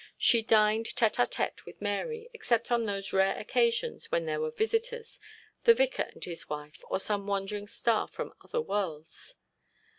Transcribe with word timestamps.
She 0.17 0.41
dined 0.41 0.87
tête 0.95 1.23
à 1.23 1.29
tête 1.29 1.63
with 1.63 1.79
Mary, 1.79 2.27
except 2.33 2.71
on 2.71 2.85
those 2.85 3.13
rare 3.13 3.37
occasions 3.37 4.11
when 4.11 4.25
there 4.25 4.41
were 4.41 4.49
visitors 4.49 5.19
the 5.65 5.75
Vicar 5.75 6.09
and 6.11 6.23
his 6.23 6.49
wife, 6.49 6.83
or 6.89 6.99
some 6.99 7.27
wandering 7.27 7.67
star 7.67 8.07
from 8.07 8.33
other 8.41 8.61
worlds. 8.61 9.35